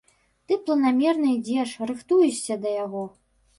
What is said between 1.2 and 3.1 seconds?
ідзеш, рыхтуешся да яго.